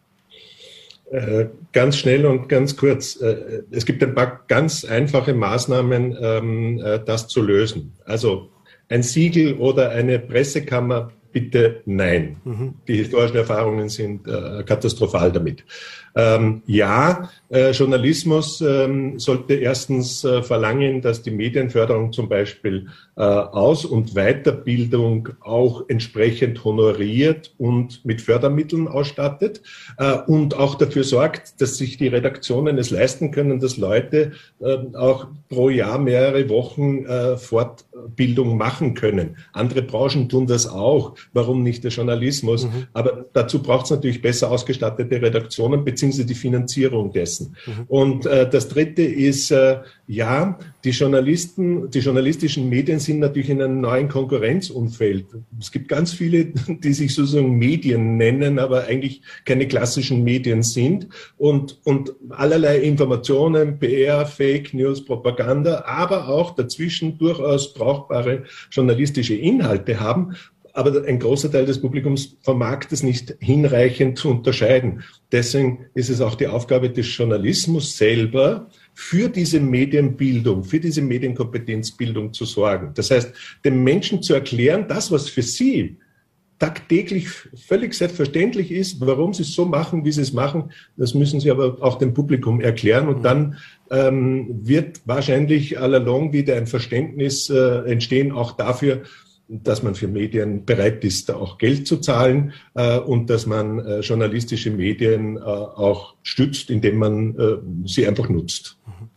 [1.12, 3.20] Äh, ganz schnell und ganz kurz.
[3.20, 7.92] Äh, es gibt ein paar ganz einfache Maßnahmen, ähm, äh, das zu lösen.
[8.04, 8.48] Also
[8.88, 12.36] ein Siegel oder eine Pressekammer, bitte nein.
[12.44, 12.74] Mhm.
[12.86, 15.64] Die historischen Erfahrungen sind katastrophal damit.
[16.14, 23.22] Ähm, ja, äh, Journalismus ähm, sollte erstens äh, verlangen, dass die Medienförderung zum Beispiel äh,
[23.22, 29.62] Aus- und Weiterbildung auch entsprechend honoriert und mit Fördermitteln ausstattet
[29.96, 34.94] äh, und auch dafür sorgt, dass sich die Redaktionen es leisten können, dass Leute ähm,
[34.94, 37.38] auch pro Jahr mehrere Wochen äh,
[37.92, 39.37] Fortbildung machen können.
[39.52, 41.14] Andere Branchen tun das auch.
[41.33, 42.64] Warum nicht der Journalismus?
[42.64, 42.87] Mhm.
[42.92, 47.57] Aber dazu braucht es natürlich besser ausgestattete Redaktionen beziehungsweise die Finanzierung dessen.
[47.66, 47.85] Mhm.
[47.88, 53.62] Und äh, das Dritte ist, äh, ja, die Journalisten, die journalistischen Medien sind natürlich in
[53.62, 55.26] einem neuen Konkurrenzumfeld.
[55.61, 61.09] Es gibt ganz viele, die sich sozusagen Medien nennen, aber eigentlich keine klassischen Medien sind
[61.38, 70.00] und, und allerlei Informationen, PR, Fake News, Propaganda, aber auch dazwischen durchaus brauchbare journalistische Inhalte
[70.00, 70.34] haben
[70.74, 75.02] aber ein großer Teil des Publikums vermag das nicht hinreichend zu unterscheiden.
[75.30, 82.32] Deswegen ist es auch die Aufgabe des Journalismus selber, für diese Medienbildung, für diese Medienkompetenzbildung
[82.32, 82.92] zu sorgen.
[82.94, 83.32] Das heißt,
[83.64, 85.96] den Menschen zu erklären, das, was für sie
[86.62, 87.27] tagtäglich
[87.66, 91.51] völlig selbstverständlich ist, warum sie es so machen, wie sie es machen, das müssen sie
[91.51, 93.09] aber auch dem Publikum erklären.
[93.09, 93.57] Und dann
[93.90, 99.03] ähm, wird wahrscheinlich allalong wieder ein Verständnis äh, entstehen, auch dafür,
[99.48, 103.81] dass man für Medien bereit ist, da auch Geld zu zahlen äh, und dass man
[103.81, 108.79] äh, journalistische Medien äh, auch stützt, indem man äh, sie einfach nutzt.
[108.87, 109.12] Herr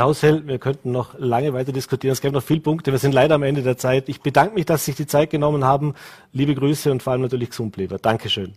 [0.00, 2.12] Haushell, wir könnten noch lange weiter diskutieren.
[2.12, 2.92] Es gäbe noch viele Punkte.
[2.92, 4.08] Wir sind leider am Ende der Zeit.
[4.08, 5.94] Ich bedanke mich, dass Sie sich die Zeit genommen haben.
[6.32, 7.98] Liebe Grüße und vor allem natürlich gesund bleiben.
[8.00, 8.52] Dankeschön.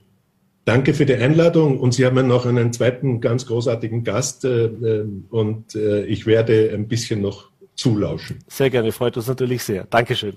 [0.65, 4.65] Danke für die Einladung und Sie haben ja noch einen zweiten ganz großartigen Gast äh,
[4.65, 8.39] äh, und ich werde ein bisschen noch zulauschen.
[8.47, 9.85] Sehr gerne, freut uns natürlich sehr.
[9.85, 10.33] Dankeschön.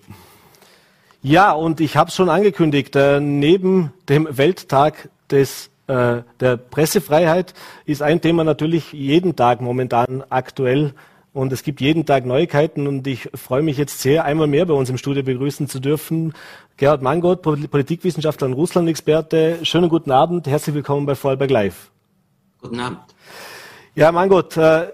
[1.23, 7.53] Ja, und ich habe es schon angekündigt, äh, neben dem Welttag des äh, der Pressefreiheit
[7.85, 10.95] ist ein Thema natürlich jeden Tag momentan aktuell
[11.33, 14.75] und es gibt jeden Tag Neuigkeiten und ich freue mich jetzt sehr, einmal mehr bei
[14.75, 16.33] uns im Studio begrüßen zu dürfen.
[16.77, 19.59] Gerhard Mangold, Politikwissenschaftler und Russland-Experte.
[19.65, 21.91] Schönen guten Abend, herzlich willkommen bei Vorarlberg Live.
[22.63, 23.01] Guten Abend.
[23.97, 24.87] Ja, Mangold, äh,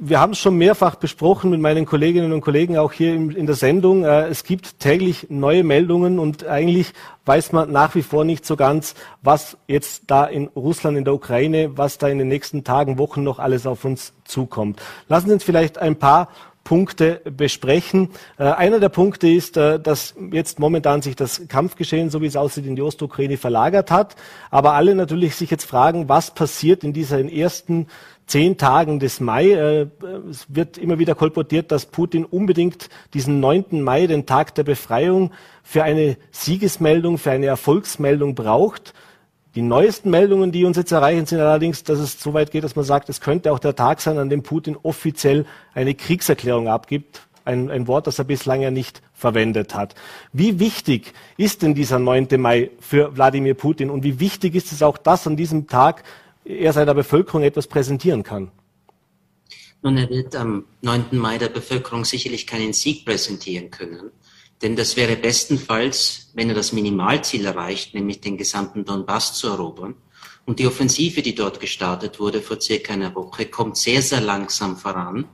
[0.00, 3.54] wir haben es schon mehrfach besprochen mit meinen Kolleginnen und Kollegen auch hier in, der
[3.54, 4.04] Sendung.
[4.04, 6.92] Äh, es gibt täglich neue Meldungen und eigentlich
[7.24, 11.14] weiß man nach wie vor nicht so ganz, was jetzt da in Russland, in der
[11.14, 14.80] Ukraine, was da in den nächsten Tagen, Wochen noch alles auf uns zukommt.
[15.08, 16.28] Lassen Sie uns vielleicht ein paar
[16.64, 18.08] Punkte besprechen.
[18.38, 22.36] Äh, einer der Punkte ist, äh, dass jetzt momentan sich das Kampfgeschehen, so wie es
[22.36, 24.16] aussieht, in die Ostukraine verlagert hat.
[24.50, 27.86] Aber alle natürlich sich jetzt fragen, was passiert in dieser ersten
[28.26, 29.52] zehn Tagen des Mai.
[29.52, 29.86] Äh,
[30.30, 33.82] es wird immer wieder kolportiert, dass Putin unbedingt diesen 9.
[33.82, 35.32] Mai, den Tag der Befreiung,
[35.62, 38.94] für eine Siegesmeldung, für eine Erfolgsmeldung braucht.
[39.54, 42.76] Die neuesten Meldungen, die uns jetzt erreichen, sind allerdings, dass es so weit geht, dass
[42.76, 47.22] man sagt, es könnte auch der Tag sein, an dem Putin offiziell eine Kriegserklärung abgibt.
[47.44, 49.94] ein, ein Wort, das er bislang ja nicht verwendet hat.
[50.32, 52.28] Wie wichtig ist denn dieser 9.
[52.38, 56.04] Mai für Wladimir Putin und wie wichtig ist es auch, dass an diesem Tag
[56.44, 58.50] er seiner Bevölkerung etwas präsentieren kann?
[59.82, 61.06] Nun, er wird am 9.
[61.12, 64.10] Mai der Bevölkerung sicherlich keinen Sieg präsentieren können.
[64.62, 69.94] Denn das wäre bestenfalls, wenn er das Minimalziel erreicht, nämlich den gesamten Donbass zu erobern.
[70.46, 74.76] Und die Offensive, die dort gestartet wurde vor circa einer Woche, kommt sehr, sehr langsam
[74.76, 75.26] voran.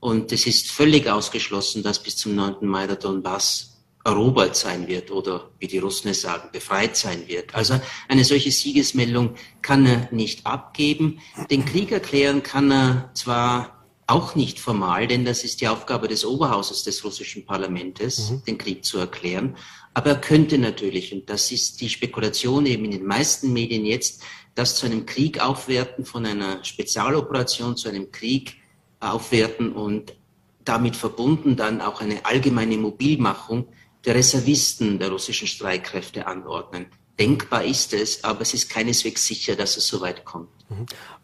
[0.00, 2.66] Und es ist völlig ausgeschlossen, dass bis zum 9.
[2.66, 7.54] Mai der Donbass erobert sein wird oder, wie die Russen es sagen, befreit sein wird.
[7.54, 11.20] Also eine solche Siegesmeldung kann er nicht abgeben.
[11.50, 16.24] Den Krieg erklären kann er zwar auch nicht formal, denn das ist die Aufgabe des
[16.24, 18.42] Oberhauses des russischen Parlaments, mhm.
[18.44, 19.56] den Krieg zu erklären.
[19.92, 24.22] Aber er könnte natürlich, und das ist die Spekulation eben in den meisten Medien jetzt,
[24.54, 28.56] das zu einem Krieg aufwerten, von einer Spezialoperation zu einem Krieg
[29.00, 30.14] aufwerten und
[30.64, 33.68] damit verbunden dann auch eine allgemeine Mobilmachung
[34.08, 36.86] der Reservisten der russischen Streitkräfte anordnen.
[37.18, 40.48] Denkbar ist es, aber es ist keineswegs sicher, dass es so weit kommt.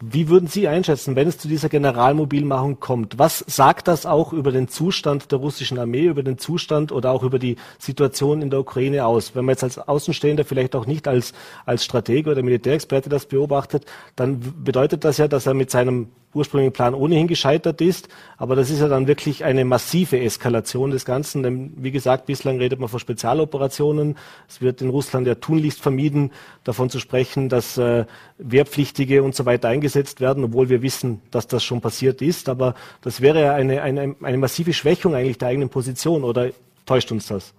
[0.00, 3.18] Wie würden Sie einschätzen, wenn es zu dieser Generalmobilmachung kommt?
[3.18, 7.22] Was sagt das auch über den Zustand der russischen Armee, über den Zustand oder auch
[7.22, 9.34] über die Situation in der Ukraine aus?
[9.34, 11.34] Wenn man jetzt als Außenstehender vielleicht auch nicht als,
[11.66, 13.84] als Stratege oder Militärexperte das beobachtet,
[14.16, 18.08] dann bedeutet das ja, dass er mit seinem ursprünglichen Plan ohnehin gescheitert ist.
[18.36, 21.42] Aber das ist ja dann wirklich eine massive Eskalation des Ganzen.
[21.42, 24.16] Denn wie gesagt, bislang redet man von Spezialoperationen.
[24.48, 26.32] Es wird in Russland ja tunlichst vermieden,
[26.64, 28.04] davon zu sprechen, dass äh,
[28.38, 32.48] Wehrpflichtige und so weiter eingesetzt werden, obwohl wir wissen, dass das schon passiert ist.
[32.48, 36.24] Aber das wäre ja eine, eine, eine massive Schwächung eigentlich der eigenen Position.
[36.24, 36.50] Oder
[36.86, 37.52] täuscht uns das?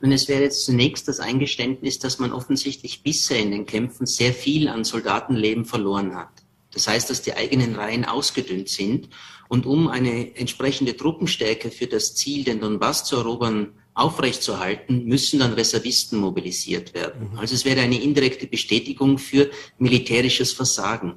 [0.00, 4.32] Und es wäre jetzt zunächst das Eingeständnis, dass man offensichtlich bisher in den Kämpfen sehr
[4.32, 6.30] viel an Soldatenleben verloren hat.
[6.72, 9.08] Das heißt, dass die eigenen Reihen ausgedünnt sind.
[9.48, 15.52] Und um eine entsprechende Truppenstärke für das Ziel, den Donbass zu erobern, aufrechtzuerhalten, müssen dann
[15.52, 17.30] Reservisten mobilisiert werden.
[17.32, 17.38] Mhm.
[17.38, 21.14] Also es wäre eine indirekte Bestätigung für militärisches Versagen.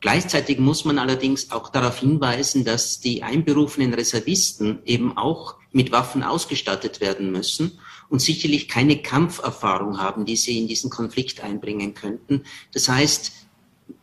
[0.00, 6.22] Gleichzeitig muss man allerdings auch darauf hinweisen, dass die einberufenen Reservisten eben auch mit Waffen
[6.22, 12.44] ausgestattet werden müssen und sicherlich keine Kampferfahrung haben, die sie in diesen Konflikt einbringen könnten.
[12.72, 13.32] Das heißt,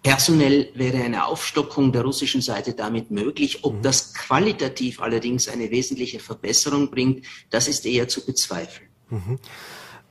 [0.04, 3.64] Personell wäre eine Aufstockung der russischen Seite damit möglich.
[3.64, 3.82] Ob mhm.
[3.82, 8.88] das qualitativ allerdings eine wesentliche Verbesserung bringt, das ist eher zu bezweifeln.
[9.10, 9.40] Mhm.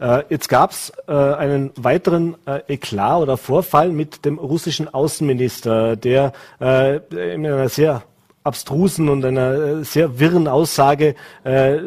[0.01, 5.97] Äh, jetzt gab es äh, einen weiteren äh, Eklat oder Vorfall mit dem russischen Außenminister,
[5.97, 6.97] der äh,
[7.35, 8.03] in einer sehr
[8.45, 11.79] abstrusen und einer äh, sehr wirren Aussage äh,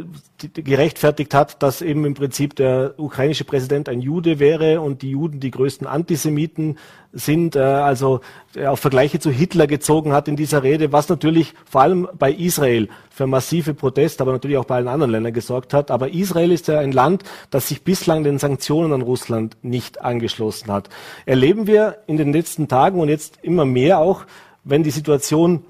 [0.54, 5.40] gerechtfertigt hat, dass eben im Prinzip der ukrainische Präsident ein Jude wäre und die Juden
[5.40, 6.80] die größten Antisemiten
[7.14, 8.22] sind, äh, also
[8.66, 12.90] auch Vergleiche zu Hitler gezogen hat in dieser Rede, was natürlich vor allem bei Israel
[13.12, 15.92] für massive Proteste, aber natürlich auch bei allen anderen Ländern gesorgt hat.
[15.92, 20.72] Aber Israel ist ja ein Land, das sich bislang den Sanktionen an Russland nicht angeschlossen
[20.72, 20.90] hat.
[21.28, 24.26] Erleben wir in den letzten Tagen und jetzt immer mehr auch,
[24.64, 25.64] wenn die Situation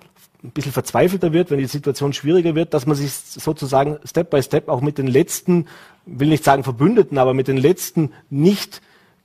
[0.43, 4.41] ein bisschen verzweifelter wird, wenn die Situation schwieriger wird, dass man sich sozusagen Step by
[4.41, 5.67] Step auch mit den letzten,
[6.05, 8.81] will nicht sagen Verbündeten, aber mit den letzten nicht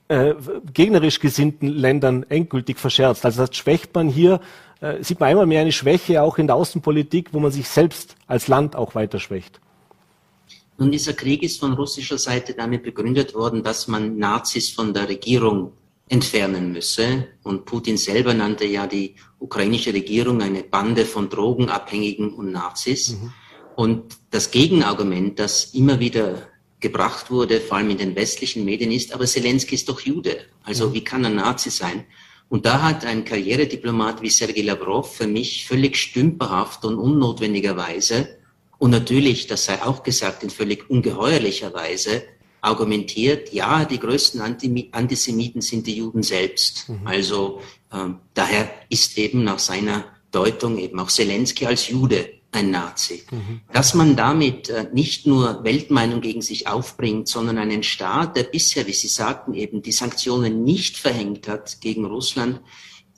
[0.09, 0.35] äh,
[0.73, 3.25] gegnerisch gesinnten Ländern endgültig verscherzt.
[3.25, 4.41] Also das schwächt man hier,
[4.81, 8.17] äh, sieht man einmal mehr eine Schwäche auch in der Außenpolitik, wo man sich selbst
[8.27, 9.61] als Land auch weiter schwächt.
[10.79, 15.09] Nun, dieser Krieg ist von russischer Seite damit begründet worden, dass man Nazis von der
[15.09, 15.73] Regierung
[16.13, 17.29] entfernen müsse.
[17.43, 23.11] Und Putin selber nannte ja die ukrainische Regierung eine Bande von Drogenabhängigen und Nazis.
[23.11, 23.33] Mhm.
[23.75, 26.49] Und das Gegenargument, das immer wieder
[26.81, 30.37] gebracht wurde, vor allem in den westlichen Medien, ist, aber Zelensky ist doch Jude.
[30.65, 30.95] Also mhm.
[30.95, 32.05] wie kann er Nazi sein?
[32.51, 38.29] Und da hat ein Karrierediplomat wie Sergei Lavrov für mich völlig stümperhaft und unnotwendigerweise
[38.83, 42.25] und natürlich, das sei auch gesagt, in völlig ungeheuerlicher Weise
[42.63, 46.89] argumentiert, ja, die größten Antisemiten sind die Juden selbst.
[46.89, 47.07] Mhm.
[47.07, 47.61] Also
[47.93, 53.25] ähm, daher ist eben nach seiner Deutung eben auch Zelensky als Jude ein Nazi.
[53.31, 53.63] Mhm.
[53.73, 58.87] Dass man damit äh, nicht nur Weltmeinung gegen sich aufbringt, sondern einen Staat, der bisher,
[58.87, 62.61] wie Sie sagten, eben die Sanktionen nicht verhängt hat gegen Russland,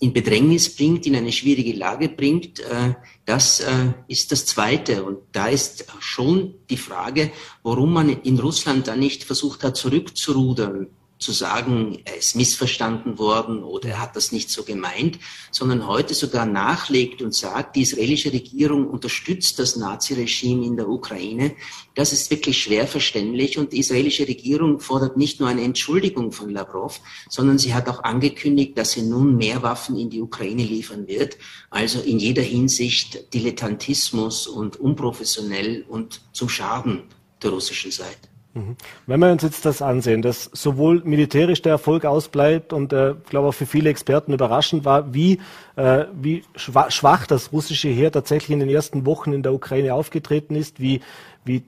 [0.01, 5.05] in Bedrängnis bringt, in eine schwierige Lage bringt, äh, das äh, ist das Zweite.
[5.05, 7.31] Und da ist schon die Frage,
[7.63, 13.63] warum man in Russland da nicht versucht hat, zurückzurudern zu sagen, er ist missverstanden worden
[13.63, 15.19] oder er hat das nicht so gemeint,
[15.51, 21.55] sondern heute sogar nachlegt und sagt, die israelische Regierung unterstützt das Naziregime in der Ukraine.
[21.95, 26.51] Das ist wirklich schwer verständlich und die israelische Regierung fordert nicht nur eine Entschuldigung von
[26.51, 31.07] Lavrov, sondern sie hat auch angekündigt, dass sie nun mehr Waffen in die Ukraine liefern
[31.07, 31.39] wird.
[31.71, 37.05] Also in jeder Hinsicht Dilettantismus und unprofessionell und zum Schaden
[37.43, 38.34] der russischen Seite.
[38.55, 38.77] Mhm.
[39.07, 43.49] Wenn wir uns jetzt das ansehen, dass sowohl militärisch der Erfolg ausbleibt und äh, glaube
[43.49, 45.41] auch für viele Experten überraschend war, wie,
[45.75, 50.55] äh, wie schwach das russische Heer tatsächlich in den ersten Wochen in der Ukraine aufgetreten
[50.55, 51.01] ist, wie,
[51.45, 51.65] wie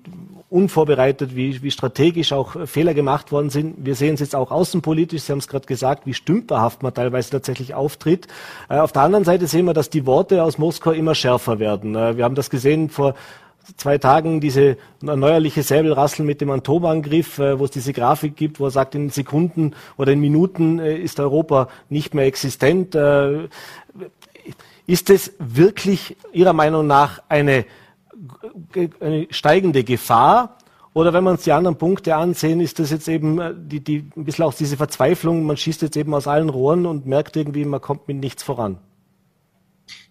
[0.48, 3.84] unvorbereitet, wie, wie strategisch auch Fehler gemacht worden sind.
[3.84, 7.30] Wir sehen es jetzt auch außenpolitisch, Sie haben es gerade gesagt, wie stümperhaft man teilweise
[7.30, 8.28] tatsächlich auftritt.
[8.68, 11.96] Äh, auf der anderen Seite sehen wir, dass die Worte aus Moskau immer schärfer werden.
[11.96, 13.16] Äh, wir haben das gesehen vor
[13.76, 18.66] zwei Tagen diese neuerliche Säbelrassel mit dem Atomangriff, äh, wo es diese Grafik gibt, wo
[18.66, 22.94] er sagt, in Sekunden oder in Minuten äh, ist Europa nicht mehr existent.
[22.94, 23.48] Äh,
[24.86, 27.64] ist es wirklich Ihrer Meinung nach eine,
[29.00, 30.58] eine steigende Gefahr?
[30.94, 34.24] Oder wenn wir uns die anderen Punkte ansehen, ist das jetzt eben die, die, ein
[34.24, 37.82] bisschen auch diese Verzweiflung, man schießt jetzt eben aus allen Rohren und merkt irgendwie, man
[37.82, 38.78] kommt mit nichts voran.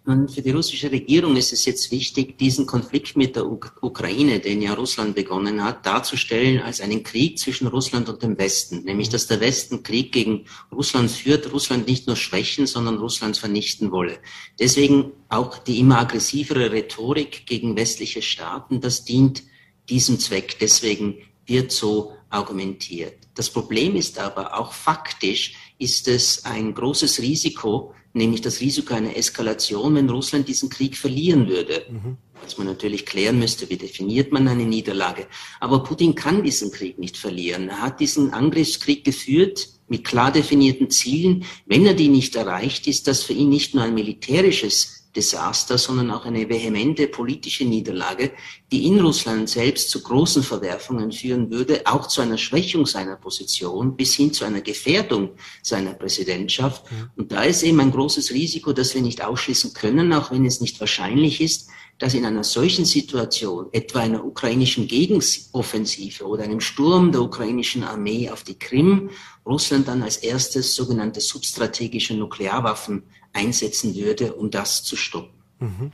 [0.06, 4.62] Und für die russische Regierung ist es jetzt wichtig, diesen Konflikt mit der Ukraine, den
[4.62, 8.84] ja Russland begonnen hat, darzustellen als einen Krieg zwischen Russland und dem Westen.
[8.84, 13.92] Nämlich, dass der Westen Krieg gegen Russland führt, Russland nicht nur schwächen, sondern Russland vernichten
[13.92, 14.20] wolle.
[14.60, 19.42] Deswegen auch die immer aggressivere Rhetorik gegen westliche Staaten, das dient
[19.90, 20.58] diesem Zweck.
[20.60, 23.16] Deswegen wird so argumentiert.
[23.34, 29.16] Das Problem ist aber auch faktisch, ist es ein großes Risiko, nämlich das Risiko einer
[29.16, 31.86] Eskalation, wenn Russland diesen Krieg verlieren würde.
[31.90, 32.18] Mhm.
[32.42, 35.28] Was man natürlich klären müsste, wie definiert man eine Niederlage.
[35.60, 37.70] Aber Putin kann diesen Krieg nicht verlieren.
[37.70, 41.46] Er hat diesen Angriffskrieg geführt mit klar definierten Zielen.
[41.66, 46.12] Wenn er die nicht erreicht, ist das für ihn nicht nur ein militärisches Desaster, sondern
[46.12, 48.32] auch eine vehemente politische Niederlage,
[48.72, 53.96] die in Russland selbst zu großen Verwerfungen führen würde, auch zu einer Schwächung seiner Position
[53.96, 56.86] bis hin zu einer Gefährdung seiner Präsidentschaft.
[57.16, 60.62] Und da ist eben ein großes Risiko, das wir nicht ausschließen können, auch wenn es
[60.62, 67.12] nicht wahrscheinlich ist, dass in einer solchen Situation, etwa einer ukrainischen Gegenoffensive oder einem Sturm
[67.12, 69.10] der ukrainischen Armee auf die Krim,
[69.46, 75.32] Russland dann als erstes sogenannte substrategische Nuklearwaffen einsetzen würde, um das zu stoppen.
[75.60, 75.92] Mhm.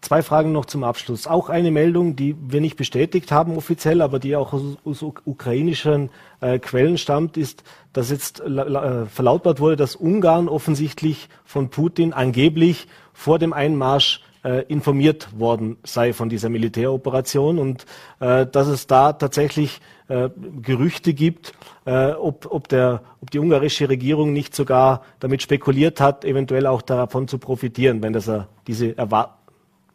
[0.00, 1.26] Zwei Fragen noch zum Abschluss.
[1.26, 6.10] Auch eine Meldung, die wir nicht bestätigt haben offiziell, aber die auch aus, aus ukrainischen
[6.40, 12.86] äh, Quellen stammt, ist, dass jetzt äh, verlautbart wurde, dass Ungarn offensichtlich von Putin angeblich
[13.14, 17.84] vor dem Einmarsch äh, informiert worden sei von dieser Militäroperation und
[18.20, 20.30] äh, dass es da tatsächlich äh,
[20.62, 21.52] Gerüchte gibt,
[21.84, 26.82] äh, ob, ob, der, ob die ungarische Regierung nicht sogar damit spekuliert hat, eventuell auch
[26.82, 28.94] davon zu profitieren, wenn das äh, diese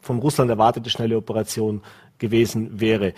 [0.02, 1.82] von Russland erwartete schnelle Operation
[2.22, 3.14] gewesen wäre.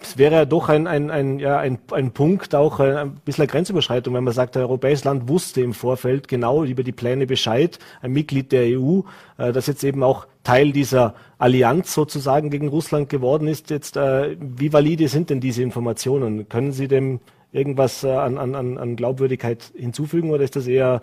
[0.00, 3.42] Es wäre ja doch ein, ein, ein, ja, ein, ein Punkt, auch äh, ein bisschen
[3.42, 7.26] eine Grenzüberschreitung, wenn man sagt, ein europäisches Land wusste im Vorfeld genau über die Pläne
[7.26, 9.00] Bescheid, ein Mitglied der EU,
[9.36, 13.70] äh, das jetzt eben auch Teil dieser Allianz sozusagen gegen Russland geworden ist.
[13.70, 16.48] Jetzt, äh, wie valide sind denn diese Informationen?
[16.48, 17.20] Können Sie dem
[17.52, 21.02] irgendwas äh, an, an, an Glaubwürdigkeit hinzufügen oder ist das eher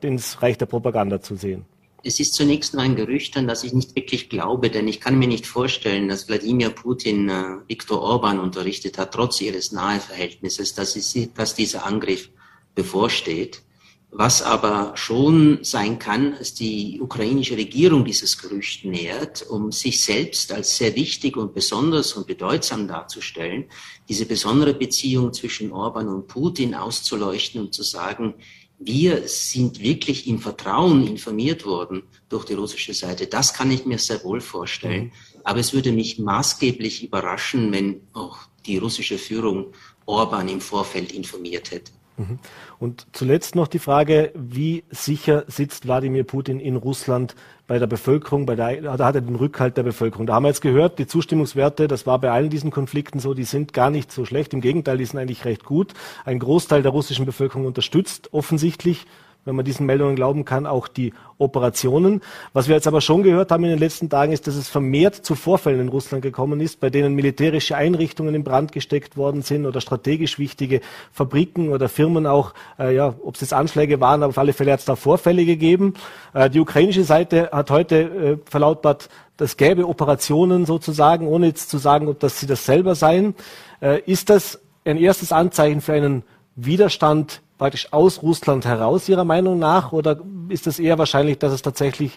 [0.00, 1.66] ins Reich der Propaganda zu sehen?
[2.06, 5.18] Es ist zunächst nur ein Gerücht, an das ich nicht wirklich glaube, denn ich kann
[5.18, 10.98] mir nicht vorstellen, dass Wladimir Putin äh, Viktor Orban unterrichtet hat, trotz ihres Naheverhältnisses, dass,
[11.34, 12.28] dass dieser Angriff
[12.74, 13.62] bevorsteht.
[14.10, 20.52] Was aber schon sein kann, dass die ukrainische Regierung dieses Gerücht nähert, um sich selbst
[20.52, 23.64] als sehr wichtig und besonders und bedeutsam darzustellen,
[24.10, 28.34] diese besondere Beziehung zwischen Orban und Putin auszuleuchten und zu sagen,
[28.78, 33.26] wir sind wirklich im Vertrauen informiert worden durch die russische Seite.
[33.26, 35.04] Das kann ich mir sehr wohl vorstellen.
[35.04, 35.12] Mhm.
[35.44, 39.72] Aber es würde mich maßgeblich überraschen, wenn auch die russische Führung
[40.06, 41.92] Orban im Vorfeld informiert hätte.
[42.16, 42.38] Mhm.
[42.78, 47.34] Und zuletzt noch die Frage, wie sicher sitzt Wladimir Putin in Russland
[47.66, 50.26] bei der Bevölkerung, bei der, da hat er den Rückhalt der Bevölkerung.
[50.26, 53.44] Da haben wir jetzt gehört, die Zustimmungswerte, das war bei allen diesen Konflikten so, die
[53.44, 54.52] sind gar nicht so schlecht.
[54.52, 55.94] Im Gegenteil, die sind eigentlich recht gut.
[56.24, 59.06] Ein Großteil der russischen Bevölkerung unterstützt offensichtlich
[59.44, 62.20] wenn man diesen Meldungen glauben kann, auch die Operationen.
[62.52, 65.16] Was wir jetzt aber schon gehört haben in den letzten Tagen, ist, dass es vermehrt
[65.16, 69.66] zu Vorfällen in Russland gekommen ist, bei denen militärische Einrichtungen in Brand gesteckt worden sind
[69.66, 70.80] oder strategisch wichtige
[71.12, 74.72] Fabriken oder Firmen auch, äh, ja, ob es jetzt Anschläge waren, aber auf alle Fälle
[74.72, 75.94] hat es da Vorfälle gegeben.
[76.32, 81.78] Äh, die ukrainische Seite hat heute äh, verlautbart, das gäbe Operationen sozusagen, ohne jetzt zu
[81.78, 83.34] sagen, ob das sie das selber seien.
[83.80, 86.22] Äh, ist das ein erstes Anzeichen für einen
[86.56, 89.92] Widerstand praktisch aus Russland heraus Ihrer Meinung nach?
[89.92, 92.12] Oder ist es eher wahrscheinlich, dass es tatsächlich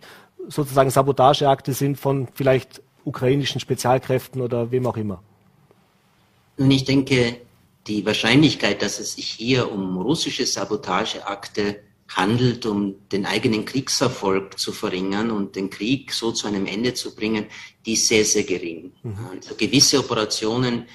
[0.48, 5.22] sozusagen Sabotageakte sind von vielleicht ukrainischen Spezialkräften oder wem auch immer?
[6.58, 7.38] Nun, ich denke,
[7.88, 11.80] die Wahrscheinlichkeit, dass es sich hier um russische Sabotageakte
[12.10, 17.14] handelt, um den eigenen Kriegserfolg zu verringern und den Krieg so zu einem Ende zu
[17.14, 17.46] bringen,
[17.86, 18.92] die ist sehr, sehr gering.
[19.04, 19.18] Mhm.
[19.36, 20.86] Also gewisse Operationen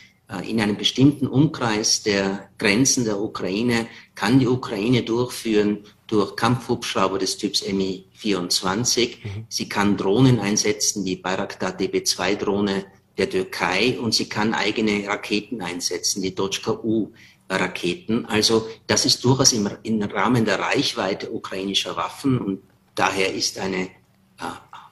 [0.47, 7.39] in einem bestimmten Umkreis der Grenzen der Ukraine kann die Ukraine durchführen durch Kampfhubschrauber des
[7.39, 9.17] Typs Mi-24.
[9.23, 9.47] Mhm.
[9.49, 12.85] Sie kann Drohnen einsetzen, die Bayraktar DB-2-Drohne
[13.19, 18.27] der Türkei und sie kann eigene Raketen einsetzen, die Dochka-U-Raketen.
[18.27, 22.63] Also das ist durchaus im, im Rahmen der Reichweite ukrainischer Waffen und
[22.95, 23.89] daher ist eine äh,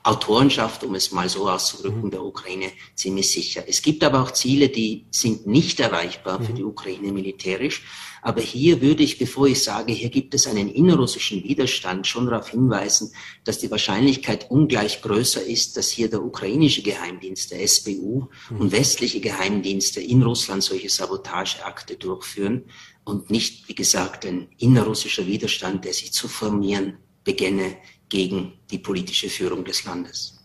[0.03, 2.11] Autorenschaft, um es mal so auszudrücken, mhm.
[2.11, 3.63] der Ukraine ziemlich sicher.
[3.67, 6.55] Es gibt aber auch Ziele, die sind nicht erreichbar für mhm.
[6.55, 7.83] die Ukraine militärisch.
[8.23, 12.49] Aber hier würde ich, bevor ich sage, hier gibt es einen innerrussischen Widerstand, schon darauf
[12.49, 18.59] hinweisen, dass die Wahrscheinlichkeit ungleich größer ist, dass hier der ukrainische Geheimdienst, der SBU mhm.
[18.59, 22.65] und westliche Geheimdienste in Russland solche Sabotageakte durchführen
[23.03, 27.77] und nicht, wie gesagt, ein innerrussischer Widerstand, der sich zu formieren begenne
[28.11, 30.37] gegen die politische Führung des Landes.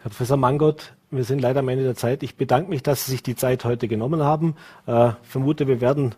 [0.00, 2.24] Herr Professor Mangott, wir sind leider am Ende der Zeit.
[2.24, 4.56] Ich bedanke mich, dass Sie sich die Zeit heute genommen haben.
[4.86, 6.16] Äh, vermute, wir werden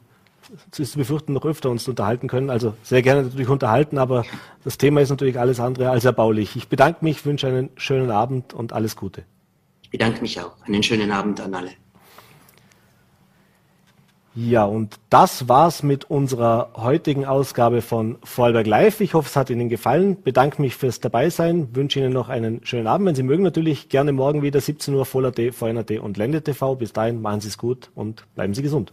[0.79, 2.49] ist zu befürchten, noch öfter uns unterhalten können.
[2.49, 4.24] Also sehr gerne natürlich unterhalten, aber
[4.64, 6.57] das Thema ist natürlich alles andere als erbaulich.
[6.57, 9.24] Ich bedanke mich, wünsche einen schönen Abend und alles Gute.
[9.83, 10.53] Ich bedanke mich auch.
[10.64, 11.70] Einen schönen Abend an alle.
[14.41, 19.01] Ja, und das war's mit unserer heutigen Ausgabe von Vorarlberg Live.
[19.01, 20.22] Ich hoffe, es hat Ihnen gefallen.
[20.22, 21.74] Bedanke mich fürs Dabeisein.
[21.74, 23.09] Wünsche Ihnen noch einen schönen Abend.
[23.09, 26.76] Wenn Sie mögen, natürlich gerne morgen wieder 17 Uhr Voller.at, VNRT und Lende TV.
[26.76, 28.93] Bis dahin machen Sie es gut und bleiben Sie gesund.